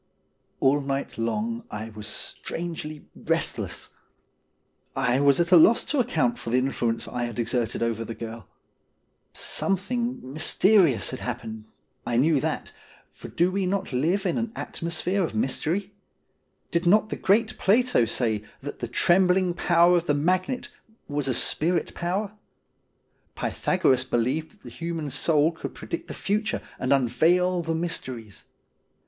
All 0.59 0.81
night 0.81 1.19
long 1.19 1.63
I 1.69 1.89
was 1.91 2.07
strangely 2.07 3.05
restless. 3.15 3.91
I 4.95 5.19
was 5.19 5.39
at 5.39 5.51
a 5.51 5.57
loss 5.57 5.85
to 5.85 5.99
account 5.99 6.39
for 6.39 6.49
the 6.49 6.57
influence 6.57 7.07
I 7.07 7.25
had 7.25 7.37
exerted 7.37 7.83
over 7.83 8.03
the 8.03 8.15
girl. 8.15 8.47
Some 9.31 9.77
thing 9.77 10.33
mysterious 10.33 11.11
had 11.11 11.19
happened— 11.19 11.65
I 12.13 12.17
knew 12.17 12.39
that, 12.41 12.71
for 13.11 13.27
do 13.27 13.51
we 13.51 13.67
not 13.67 13.93
live 13.93 14.25
in 14.25 14.39
an 14.39 14.51
atmosphere 14.55 15.23
of 15.23 15.35
mystery? 15.35 15.93
Did 16.71 16.87
not 16.87 17.09
the 17.09 17.15
great 17.15 17.59
Plato 17.59 18.05
say 18.05 18.43
that 18.59 18.79
the 18.79 18.87
trembling 18.87 19.53
power 19.53 19.97
of 19.97 20.07
the 20.07 20.15
magnet 20.15 20.69
was 21.07 21.27
a 21.27 21.33
spirit 21.35 21.93
power? 21.93 22.31
Pythagoras 23.35 24.03
believed 24.03 24.49
that 24.49 24.63
the 24.63 24.69
human 24.71 25.11
soul 25.11 25.51
could 25.51 25.75
predict 25.75 26.07
the 26.07 26.15
future 26.15 26.63
and 26.79 26.91
unveil 26.91 27.61
the 27.61 27.75
mysteries. 27.75 28.45